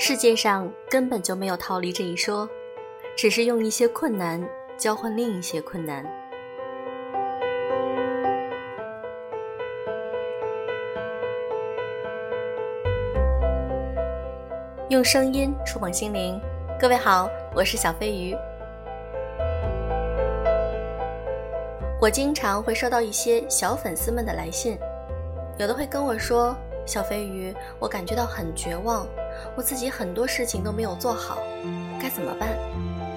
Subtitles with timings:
[0.00, 2.48] 世界上根本就没有逃离这一说，
[3.16, 4.40] 只是用一些困难
[4.76, 6.06] 交换另一些困难。
[14.88, 16.40] 用声音触碰心灵，
[16.78, 18.36] 各位好，我是小飞鱼。
[22.00, 24.78] 我经常会收到一些小粉丝们的来信，
[25.58, 29.04] 有的会跟我说：“小飞鱼，我感觉到很绝望，
[29.54, 31.38] 我自己很多事情都没有做好，
[32.00, 32.48] 该怎么办？”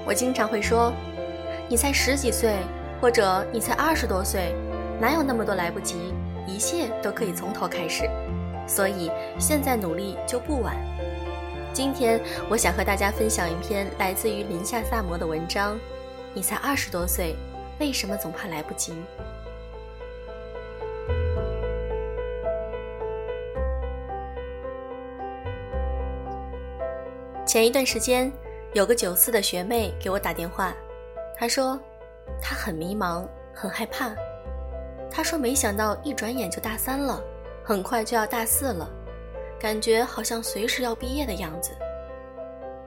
[0.05, 0.91] 我经常会说
[1.69, 2.55] ：“你才十几岁，
[2.99, 4.55] 或者你才二十多岁，
[4.99, 6.13] 哪有那么多来不及？
[6.47, 8.09] 一切都可以从头开始，
[8.67, 10.75] 所以现在努力就不晚。”
[11.73, 15.79] 今天我想和大家分享一篇来自于林夏萨摩的文章。
[16.33, 17.35] 你才二十多岁，
[17.79, 18.93] 为什么总怕来不及？
[27.51, 28.31] 前一段时间，
[28.71, 30.73] 有个九四的学妹给我打电话，
[31.35, 31.77] 她说
[32.41, 34.15] 她很迷茫，很害怕。
[35.11, 37.21] 她说没想到一转眼就大三了，
[37.61, 38.89] 很快就要大四了。
[39.59, 41.71] 感觉好像随时要毕业的样子。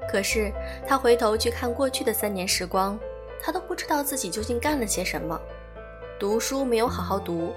[0.08, 0.50] 可是
[0.88, 2.98] 她回头去看过去的三年时光，
[3.42, 5.38] 她都不知道自己究竟干了些什么。
[6.18, 7.52] 读书没有好好读，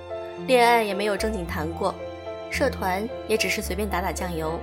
[0.46, 1.96] 恋爱也没有正经谈过，
[2.52, 4.60] 社团也只是随便打打酱油。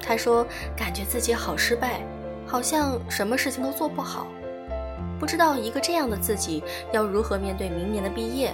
[0.00, 2.00] 他说，感觉自己好失败，
[2.46, 4.26] 好像什么事情都做不好，
[5.18, 8.52] 不知道一个这样的自己要如何面对明年的毕业。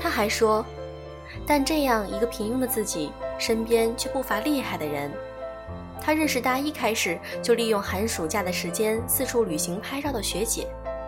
[0.00, 0.64] 他还说。
[1.46, 5.10] 但这样一个平庸的自己，身边却不乏厉害的人。
[6.00, 10.66] 他认识大一开始就利用寒暑假的时间四处旅行拍照的学姐，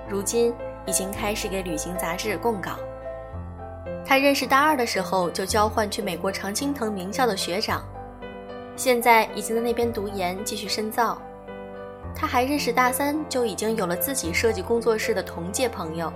[0.08, 0.52] 如今
[0.84, 2.72] 已经开始给旅行杂志供稿。
[4.04, 7.82] 他认识大二的时候就交换去美国常青藤名校的学长，
[8.78, 11.20] 现在已经在那边读研继续深造。
[12.14, 16.12] 他还认识大三就已经有了自己设计工作室的同届朋友。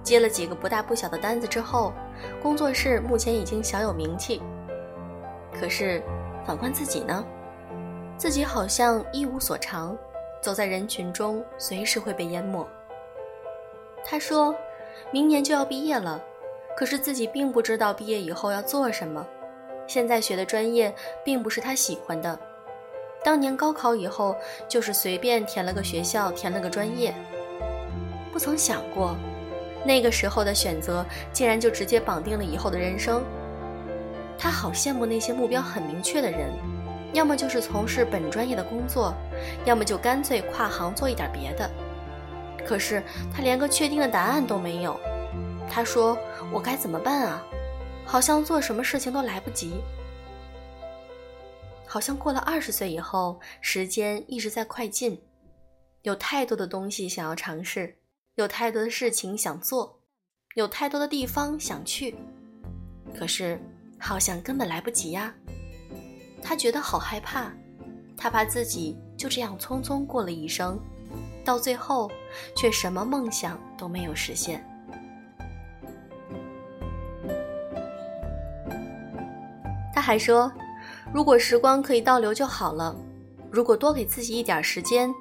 [0.00, 1.92] 接了几个不大不小的单子之后，
[2.40, 4.40] 工作室目前已经小有名气。
[5.52, 6.00] 可是，
[6.46, 7.24] 反观自己呢？
[8.16, 9.98] 自己好像一无所长，
[10.40, 12.64] 走在人群中随时会被淹没。
[14.04, 14.54] 他说，
[15.10, 16.22] 明年就要毕业了，
[16.76, 19.26] 可是自己并不知道毕业以后要做什么。
[19.90, 22.38] 现在学的专业并不是他喜欢的，
[23.24, 24.36] 当年高考以后
[24.68, 27.12] 就是随便填了个学校，填了个专业，
[28.32, 29.16] 不曾想过。
[29.84, 33.20] 那个时候的选择，竟然就直接绑定了以后的人生。
[34.38, 36.52] 他好羡慕那些目标很明确的人，
[37.12, 39.12] 要么就是从事本专业的工作，
[39.64, 41.68] 要么就干脆跨行做一点别的。
[42.64, 43.02] 可是
[43.34, 44.96] 他连个确定的答案都没有。
[45.68, 46.16] 他说
[46.54, 47.44] ：“我该怎么办啊？
[48.10, 49.74] 好像做什么事情都来不及。
[51.86, 55.16] 好像过了二十岁以后，时间一直在快进，
[56.02, 57.96] 有太多的东西想要尝试。”
[58.34, 60.00] 有太多的事情想做，
[60.54, 62.16] 有太多的地方想去，
[63.14, 63.60] 可是
[63.98, 65.32] 好像根本来不及呀。
[66.42, 67.52] 他觉得好害怕，
[68.16, 70.80] 他怕自己就这样匆匆过了一生，
[71.44, 72.10] 到最后
[72.56, 74.64] 却什么梦想都没有实现。
[80.00, 80.50] 他还说，
[81.12, 82.96] 如果时光可以倒流就好了，
[83.50, 85.12] 如果多给自己一点时间，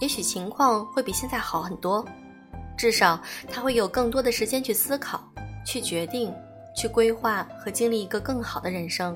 [0.00, 2.06] 也许情况会比现在好很多。
[2.76, 5.28] 至少他会有更多的时间去思考、
[5.66, 6.32] 去决定、
[6.72, 9.12] 去规划和经历一个更好的人生。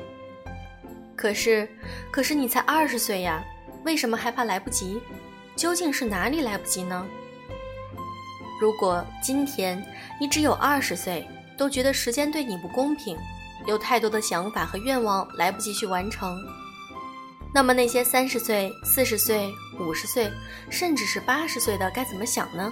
[1.14, 1.68] 可是，
[2.10, 3.44] 可是你才二十岁呀，
[3.84, 5.00] 为什么害怕来不及？
[5.54, 7.06] 究竟是哪里来不及呢？
[8.60, 9.80] 如果今天
[10.20, 11.24] 你只有二十岁，
[11.56, 13.16] 都觉得时间对你不公平，
[13.66, 16.36] 有太多的想法和愿望来不及去完成，
[17.54, 20.30] 那么那些三十岁、四十岁、五十岁，
[20.70, 22.70] 甚至是八十岁的该怎么想呢？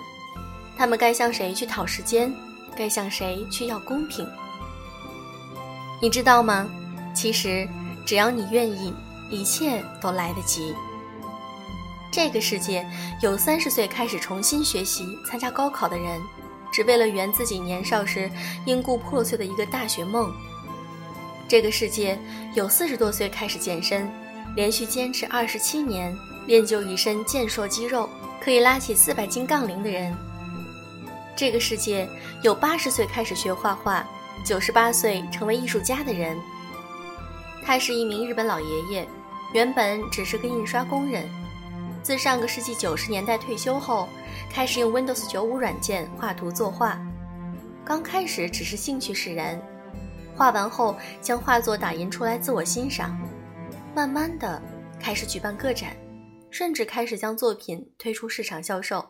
[0.76, 2.32] 他们该向谁去讨时间？
[2.76, 4.26] 该向谁去要公平？
[6.00, 6.68] 你知道吗？
[7.14, 7.68] 其实，
[8.06, 8.94] 只要你愿意，
[9.28, 10.74] 一切都来得及。
[12.10, 12.84] 这个世界
[13.20, 16.20] 有三十岁开始重新学习、参加高考的人，
[16.72, 18.30] 只为了圆自己年少时
[18.64, 20.32] 因故破碎的一个大学梦。
[21.50, 22.16] 这个世界
[22.54, 24.08] 有四十多岁开始健身，
[24.54, 26.16] 连续坚持二十七年，
[26.46, 28.08] 练就一身健硕肌肉，
[28.40, 30.16] 可以拉起四百斤杠铃的人。
[31.34, 32.08] 这个世界
[32.44, 34.06] 有八十岁开始学画画，
[34.44, 36.38] 九十八岁成为艺术家的人。
[37.64, 39.08] 他是一名日本老爷爷，
[39.52, 41.28] 原本只是个印刷工人，
[42.00, 44.08] 自上个世纪九十年代退休后，
[44.48, 46.96] 开始用 Windows 九五软件画图作画。
[47.84, 49.60] 刚开始只是兴趣使然，
[50.40, 53.14] 画完后将画作打印出来自我欣赏，
[53.94, 54.58] 慢慢的
[54.98, 55.94] 开始举办个展，
[56.50, 59.04] 甚至开始将作品推出市场销售。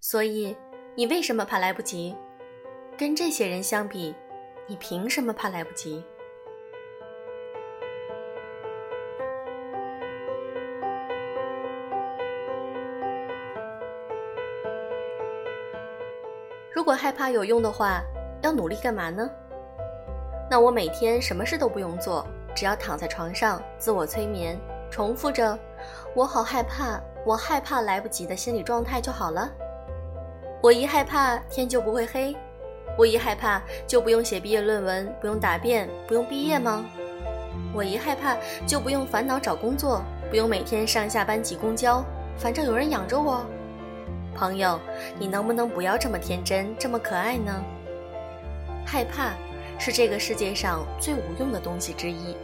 [0.00, 0.56] 所以，
[0.96, 2.16] 你为什么怕来不及？
[2.98, 4.12] 跟这些人相比，
[4.66, 6.02] 你凭什么怕来不及？
[16.74, 18.02] 如果害怕有用的话，
[18.42, 19.30] 要努力干嘛呢？
[20.50, 24.58] 那我每天什么事都不用做，只要躺在床上自我催眠，
[24.90, 25.58] 重复着
[26.14, 29.50] “我好害怕，我害怕来不及”的心理状态就好了。
[30.62, 32.36] 我一害怕天就不会黑，
[32.98, 36.84] 我一害怕就不用写毕业论文，不用答辩，不用毕业吗？
[37.74, 38.36] 我一害怕
[38.66, 42.04] 就不用烦恼找工作，不用每天上下班挤公交，
[42.36, 43.44] 反正有人养着我。
[44.34, 44.78] 朋友，
[45.18, 47.52] 你能不能不要这么天真，这么可爱呢？
[48.84, 49.32] 害怕
[49.84, 52.36] 是这个世界上最无用的东西之一。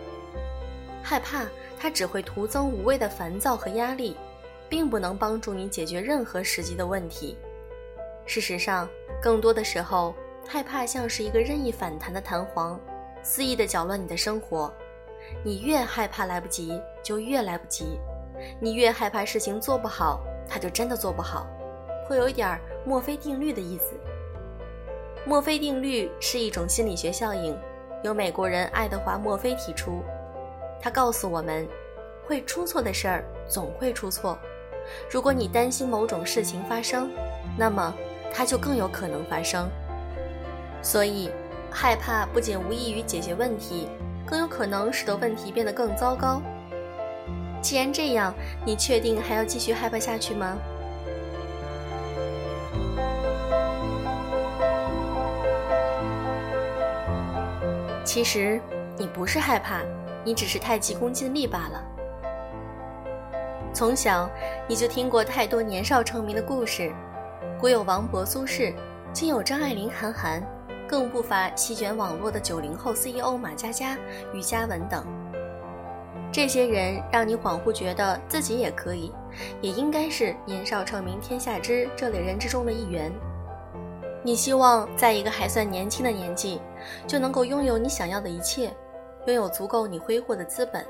[1.01, 1.47] 害怕，
[1.79, 4.17] 它只会徒增无谓的烦躁和压力，
[4.69, 7.39] 并不能帮助你解决任何实际的问题。
[8.27, 8.89] 事实上，
[9.23, 10.17] 更多的时候，
[10.49, 12.77] 害怕像是一个任意反弹的弹簧，
[13.23, 14.75] 肆意的搅乱你的生活。
[15.45, 17.85] 你越害怕来不及，就越来不及；
[18.61, 21.47] 你越害怕事情做不好，它就真的做不好。
[22.09, 23.95] 会有一点墨菲定律的意思。
[25.29, 27.55] 墨菲定律是一种心理学效应，
[28.03, 30.03] 由美国人爱德华·墨菲提出。
[30.81, 31.69] 他告诉我们，
[32.27, 34.39] 会出错的事儿总会出错。
[35.11, 37.11] 如果你担心某种事情发生，
[37.59, 37.95] 那么
[38.33, 39.69] 它就更有可能发生。
[40.81, 41.31] 所以，
[41.71, 43.87] 害怕不仅无异于解决问题，
[44.25, 46.41] 更有可能使得问题变得更糟糕。
[47.61, 48.33] 既然这样，
[48.65, 50.57] 你确定还要继续害怕下去吗？
[58.09, 58.59] 其实
[58.97, 59.83] 你不是害怕，
[60.25, 61.85] 你只是太急功近利罢了。
[63.75, 64.27] 从小
[64.67, 66.91] 你就听过太多年少成名的故事，
[67.61, 68.73] 古有王勃、苏轼，
[69.13, 70.43] 今有张爱玲、韩寒，
[70.89, 73.95] 更不乏席卷网络的九零后 CEO 马佳佳、
[74.33, 75.05] 于嘉文等。
[76.33, 79.13] 这些人让你恍惚觉得自己也可以，
[79.61, 83.13] 也应该是年少成名天下知这类人之中的一员。
[84.23, 86.61] 你希望在一个还算年轻的年纪，
[87.07, 88.75] 就能够拥有你想要的一切，
[89.27, 90.85] 拥有足够你挥霍的资本。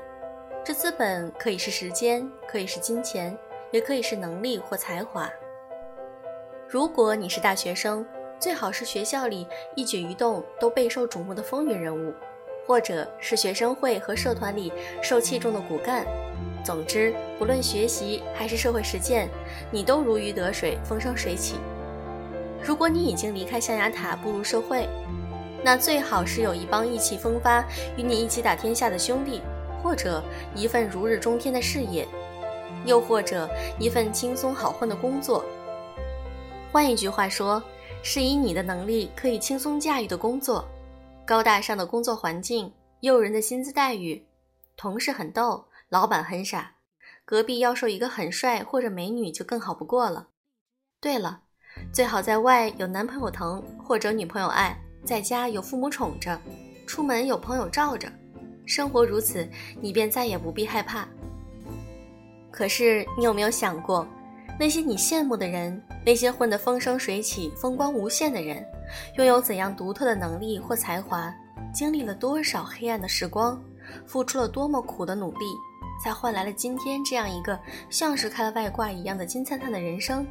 [0.63, 3.37] 这资本可以是时间，可以是金钱，
[3.71, 5.29] 也可以是能力或才华。
[6.67, 8.05] 如果你是大学生，
[8.39, 12.13] 最好是学校里一举一动都备受瞩目的风云人物，
[12.67, 16.05] 或者是学生会和社团里受器重的骨干。
[16.63, 19.29] 总之，不论学习还是社会实践，
[19.71, 21.55] 你都如鱼得水，风生水起。
[22.63, 24.87] 如果你已经离开象牙塔步入社会，
[25.63, 27.63] 那最好是有一帮意气风发、
[27.97, 29.41] 与你一起打天下的兄弟，
[29.81, 30.23] 或者
[30.55, 32.07] 一份如日中天的事业，
[32.85, 35.43] 又或者一份轻松好混的工作。
[36.71, 37.61] 换一句话说，
[38.03, 40.65] 是以你的能力可以轻松驾驭的工作，
[41.25, 44.25] 高大上的工作环境，诱人的薪资待遇，
[44.77, 46.75] 同事很逗，老板很傻，
[47.25, 50.27] 隔壁要说一个很帅或者美女就更好不过了。
[51.01, 51.41] 对了。
[51.91, 56.39] 最好在外有男朋友疼或者女朋友爱，在家有父母宠着，
[56.85, 58.07] 出门有朋友罩着，
[58.65, 59.47] 生活如此，
[59.81, 61.07] 你便再也不必害怕。
[62.51, 64.05] 可是你有没有想过，
[64.59, 68.65] 那些你羡慕的人，那些混得风生水起、风光无限的人，
[69.17, 71.33] 拥有怎样独特的能力或才华，
[71.73, 73.61] 经历了多少黑暗的时光，
[74.05, 75.45] 付出了多么苦的努力，
[76.03, 77.57] 才换来了今天这样一个
[77.89, 80.25] 像是开了外挂一样的金灿灿的人生？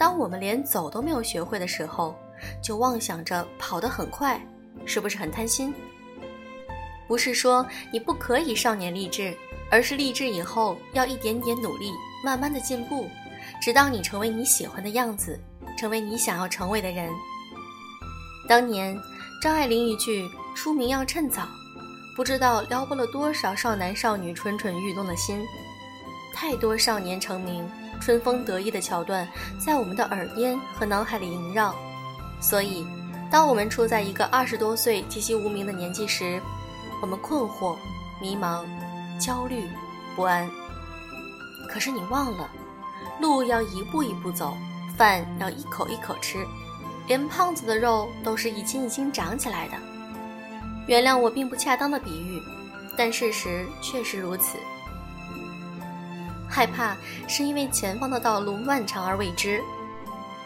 [0.00, 2.16] 当我们连走都没有学会的时候，
[2.62, 4.40] 就妄想着跑得很快，
[4.86, 5.74] 是不是很贪心？
[7.06, 9.36] 不是说你不可以少年立志，
[9.70, 11.92] 而是立志以后要一点点努力，
[12.24, 13.10] 慢慢的进步，
[13.60, 15.38] 直到你成为你喜欢的样子，
[15.76, 17.12] 成为你想要成为的人。
[18.48, 18.98] 当年
[19.42, 20.26] 张爱玲一句
[20.56, 21.46] “出名要趁早”，
[22.16, 25.44] 不知道撩拨了多少少男少女蠢蠢欲动的心。
[26.32, 27.70] 太多少年成名。
[28.00, 29.28] 春风得意的桥段
[29.58, 31.74] 在我们的耳边和脑海里萦绕，
[32.40, 32.84] 所以，
[33.30, 36.40] 当我们处在一个二十多岁籍籍无名的年纪时，
[37.02, 37.76] 我们困惑、
[38.20, 38.64] 迷茫、
[39.18, 39.68] 焦虑、
[40.16, 40.50] 不安。
[41.68, 42.50] 可是你忘了，
[43.20, 44.56] 路要一步一步走，
[44.96, 46.44] 饭要一口一口吃，
[47.06, 49.74] 连胖子的肉都是一斤一斤长起来的。
[50.86, 52.42] 原谅我并不恰当的比喻，
[52.96, 54.58] 但事实确实如此。
[56.50, 56.96] 害怕
[57.28, 59.62] 是因为前方的道路漫长而未知，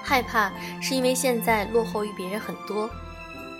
[0.02, 2.90] 害怕是因为现在落后于别人很多，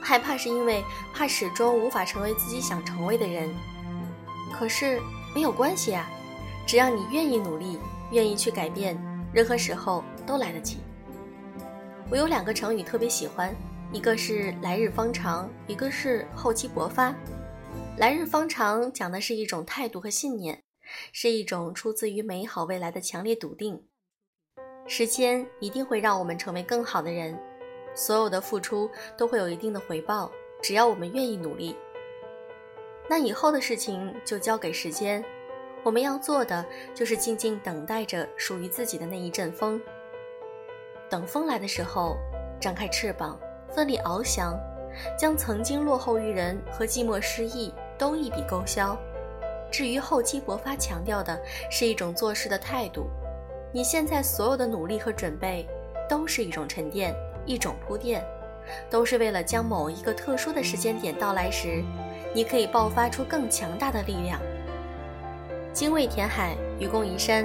[0.01, 0.85] 害怕是因为
[1.15, 3.49] 怕始终无法成为自己想成为的人。
[4.53, 5.01] 可是，
[5.35, 6.07] 没有关系啊，
[6.67, 7.81] 只要你愿意努力，
[8.13, 8.97] 愿意去改变，
[9.33, 10.77] 任何时候都来得及。
[12.11, 13.53] 我有两个成语特别喜欢，
[13.91, 17.13] 一个是来日方长，一个是厚积薄发。
[17.97, 20.63] 来日方长讲的是一种态度和信念，
[21.13, 23.87] 是一种出自于美好未来的强烈笃定。
[24.87, 27.39] 时间一定会让我们成为更好的人，
[27.95, 30.31] 所有的付出都会有一定的回报，
[30.63, 31.75] 只要我们愿意努力。
[33.09, 35.25] 那以后的事情就交给时间，
[35.83, 36.65] 我们要做的
[36.95, 39.81] 就是静静等待着属于自己的那一阵风。
[41.09, 42.17] 等风来的时候，
[42.61, 43.39] 张开翅膀，
[43.71, 44.59] 奋力翱翔，
[45.19, 48.99] 将曾经落后于人和寂寞失意都一笔勾销。
[49.77, 51.37] 至于厚积薄发，强调的
[51.69, 53.09] 是一种做事的态度。
[53.73, 55.67] 你现在所有的努力和准备，
[56.09, 57.13] 都是一种沉淀，
[57.45, 58.25] 一种铺垫，
[58.89, 61.83] 都是为了将某一个特殊的时间点到来时，
[62.33, 64.41] 你可以爆发出更强大的力量。
[65.73, 67.45] 精卫填海，愚公移山，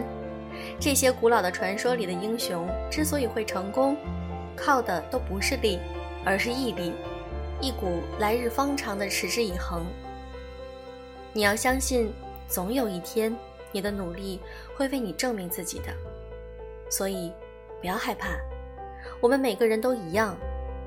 [0.79, 3.97] 这些古老的传说里的英雄之所以会成功，
[4.55, 5.79] 靠的都不是力，
[6.23, 6.93] 而是毅力，
[7.59, 9.83] 一股来日方长的持之以恒。
[11.31, 12.11] 你要相信，
[12.47, 13.35] 总有一天，
[13.71, 14.39] 你的努力
[14.75, 15.93] 会为你证明自己的。
[16.89, 17.31] 所以，
[17.79, 18.29] 不要害怕，
[19.21, 20.35] 我们每个人都一样，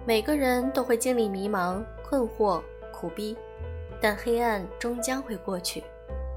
[0.04, 2.60] 每个人都会经历迷茫、困惑、
[2.92, 3.36] 苦逼，
[4.00, 5.84] 但黑暗终将会过去，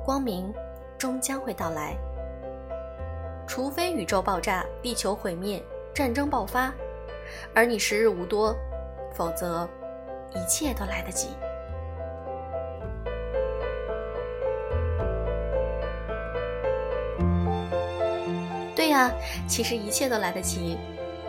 [0.05, 0.53] 光明
[0.99, 1.97] 终将会到来。
[3.47, 5.63] 除非宇宙爆炸、地球毁灭、
[5.95, 6.71] 战争爆发，
[7.55, 8.55] 而你时日无多，
[9.13, 9.67] 否则，
[10.35, 11.29] 一切都来得及。
[18.95, 19.11] 那
[19.45, 20.77] 其实一切都来得及，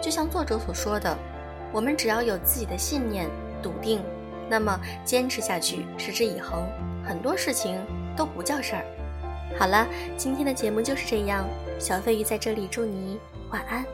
[0.00, 1.18] 就像作者所说的，
[1.72, 3.28] 我们只要有自己的信念、
[3.60, 4.00] 笃定，
[4.48, 6.64] 那么坚持下去，持之以恒，
[7.04, 7.76] 很多事情
[8.16, 8.84] 都不叫事儿。
[9.58, 9.84] 好了，
[10.16, 11.44] 今天的节目就是这样，
[11.76, 13.18] 小飞鱼在这里祝你
[13.50, 13.84] 晚安。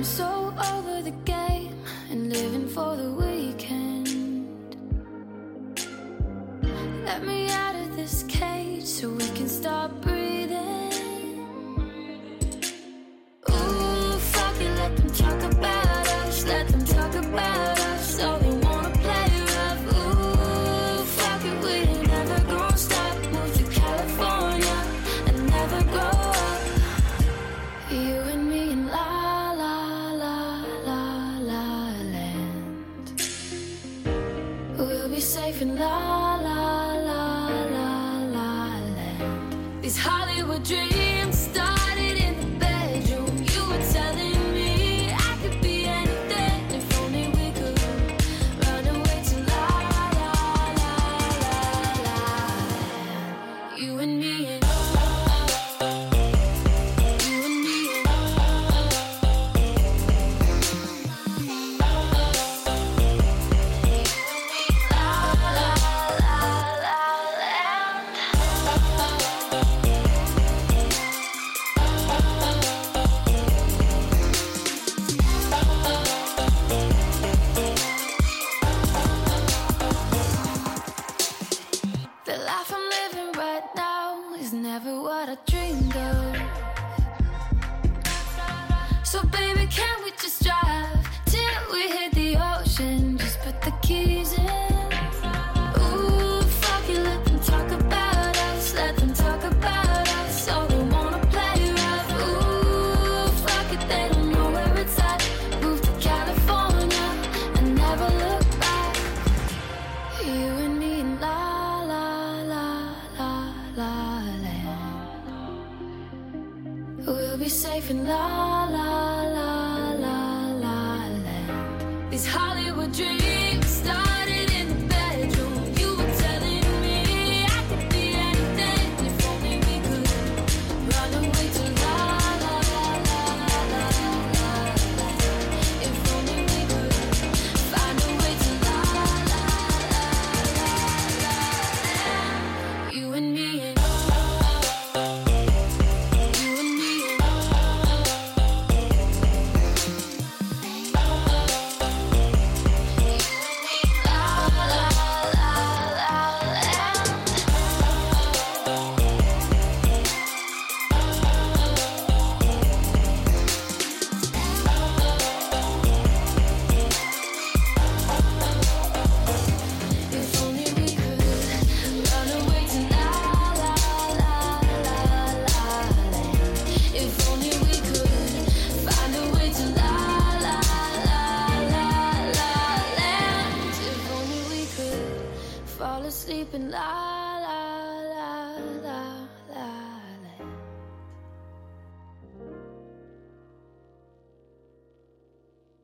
[0.00, 1.39] I'm so over the game